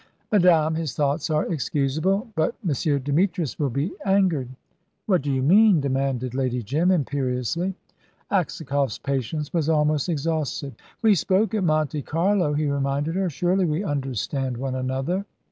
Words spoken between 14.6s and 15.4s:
another."